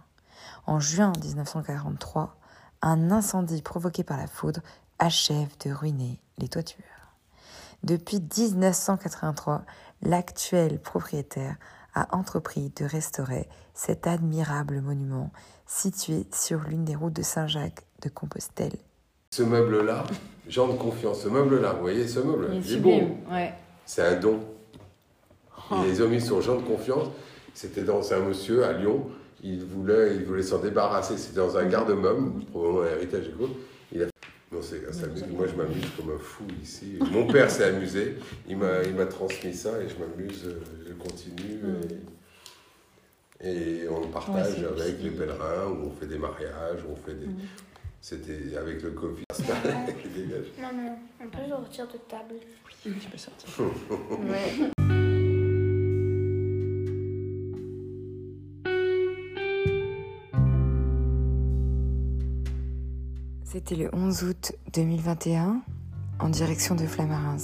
En 0.66 0.80
juin 0.80 1.12
1943, 1.22 2.36
un 2.82 3.10
incendie 3.10 3.62
provoqué 3.62 4.02
par 4.02 4.16
la 4.16 4.26
foudre 4.26 4.60
achève 4.98 5.50
de 5.64 5.70
ruiner 5.70 6.20
les 6.38 6.48
toitures. 6.48 6.84
Depuis 7.82 8.18
1983, 8.18 9.62
l'actuel 10.02 10.80
propriétaire 10.80 11.56
a 11.94 12.14
entrepris 12.16 12.72
de 12.76 12.84
restaurer 12.84 13.48
cet 13.72 14.06
admirable 14.06 14.80
monument 14.80 15.30
situé 15.66 16.26
sur 16.32 16.60
l'une 16.68 16.84
des 16.84 16.94
routes 16.94 17.12
de 17.14 17.22
Saint-Jacques 17.22 17.84
de 18.02 18.08
Compostelle. 18.08 18.76
Ce 19.30 19.42
meuble-là, 19.42 20.04
genre 20.48 20.72
de 20.72 20.78
confiance, 20.78 21.22
ce 21.22 21.28
meuble-là, 21.28 21.72
vous 21.72 21.80
voyez 21.80 22.06
ce 22.06 22.20
meuble? 22.20 22.50
Il 22.54 22.72
est 22.72 22.76
beau. 22.76 23.00
C'est 23.86 24.02
un 24.02 24.18
don. 24.18 24.40
Oh. 25.70 25.76
Ils 25.82 25.90
les 25.90 26.02
ont 26.02 26.08
mis 26.08 26.20
sur 26.20 26.40
Jean 26.40 26.56
de 26.56 26.62
confiance. 26.62 27.08
C'était 27.54 27.82
dans 27.82 28.12
un 28.12 28.20
monsieur 28.20 28.64
à 28.64 28.72
Lyon. 28.72 29.06
Il 29.42 29.64
voulait, 29.64 30.16
il 30.16 30.24
voulait 30.24 30.42
s'en 30.42 30.58
débarrasser. 30.58 31.16
C'était 31.16 31.38
dans 31.38 31.56
un 31.56 31.66
garde-meuble, 31.66 32.44
probablement 32.46 32.82
un 32.82 32.96
héritage 32.96 33.30
Moi, 35.30 35.46
je 35.46 35.54
m'amuse 35.54 35.86
comme 35.96 36.14
un 36.14 36.18
fou 36.18 36.44
ici. 36.62 36.98
Mon 37.10 37.26
père 37.26 37.50
s'est 37.50 37.64
amusé. 37.64 38.16
Il 38.48 38.56
m'a 38.58 39.06
transmis 39.06 39.54
ça 39.54 39.70
et 39.82 39.88
je 39.88 39.96
m'amuse. 39.96 40.48
Je 40.86 40.92
continue. 40.94 41.60
Et, 43.40 43.82
et 43.82 43.88
on 43.88 44.00
le 44.00 44.08
partage 44.08 44.62
avec 44.62 45.02
les 45.02 45.10
pèlerins, 45.10 45.66
où 45.66 45.88
on 45.88 45.90
fait 45.90 46.06
des 46.06 46.18
mariages, 46.18 46.80
où 46.88 46.92
on 46.92 46.96
fait 46.96 47.14
des. 47.14 47.26
Mm. 47.26 47.36
C'était 48.04 48.54
avec 48.58 48.82
le 48.82 48.90
Covid. 48.90 49.24
Non, 50.60 50.68
non, 50.74 50.96
on 51.22 51.28
peut 51.28 51.48
sortir 51.48 51.86
de 51.86 51.98
table. 52.06 52.34
Oui, 52.84 52.92
tu 53.00 53.08
peux 53.08 53.16
sortir. 53.16 53.48
C'était 63.54 63.76
le 63.76 63.88
11 63.94 64.24
août 64.24 64.52
2021 64.72 65.62
en 66.18 66.28
direction 66.28 66.74
de 66.74 66.86
Flamarins. 66.86 67.36